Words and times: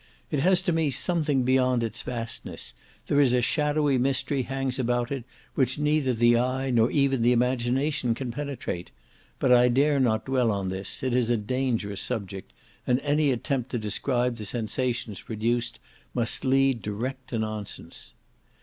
It 0.31 0.39
has 0.39 0.61
to 0.61 0.71
me 0.71 0.89
something 0.89 1.43
beyond 1.43 1.83
its 1.83 2.01
vastness; 2.01 2.73
there 3.05 3.19
is 3.19 3.35
a 3.35 3.41
shadowy 3.43 3.99
mystery 3.99 4.41
hangs 4.41 4.79
about 4.79 5.11
it 5.11 5.25
which 5.53 5.77
neither 5.77 6.11
the 6.11 6.39
eye 6.39 6.71
nor 6.71 6.89
even 6.89 7.21
the 7.21 7.31
imagination 7.33 8.15
can 8.15 8.31
penetrate; 8.31 8.89
but 9.37 9.51
I 9.51 9.67
dare 9.69 9.99
not 9.99 10.25
dwell 10.25 10.49
on 10.49 10.69
this, 10.69 11.03
it 11.03 11.15
is 11.15 11.29
a 11.29 11.37
dangerous 11.37 12.01
subject, 12.01 12.51
and 12.87 12.99
any 13.01 13.29
attempt 13.29 13.69
to 13.69 13.77
describe 13.77 14.37
the 14.37 14.45
sensations 14.45 15.21
produced 15.21 15.79
must 16.15 16.43
lead 16.43 16.81
direct 16.81 17.29
to 17.29 17.37
nonsense. 17.37 18.15